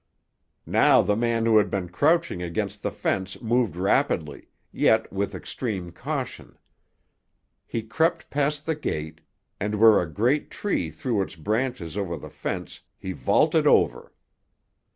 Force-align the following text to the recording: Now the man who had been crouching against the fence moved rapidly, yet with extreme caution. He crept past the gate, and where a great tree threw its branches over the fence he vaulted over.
Now 0.65 1.03
the 1.03 1.15
man 1.15 1.45
who 1.45 1.59
had 1.59 1.69
been 1.69 1.87
crouching 1.87 2.41
against 2.41 2.81
the 2.81 2.89
fence 2.89 3.39
moved 3.39 3.75
rapidly, 3.75 4.47
yet 4.71 5.13
with 5.13 5.35
extreme 5.35 5.91
caution. 5.91 6.57
He 7.67 7.83
crept 7.83 8.31
past 8.31 8.65
the 8.65 8.73
gate, 8.73 9.21
and 9.59 9.75
where 9.75 10.01
a 10.01 10.11
great 10.11 10.49
tree 10.49 10.89
threw 10.89 11.21
its 11.21 11.35
branches 11.35 11.95
over 11.97 12.17
the 12.17 12.31
fence 12.31 12.81
he 12.97 13.11
vaulted 13.11 13.67
over. 13.67 14.11